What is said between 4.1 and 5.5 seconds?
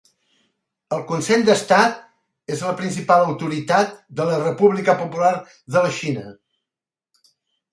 de la República Popular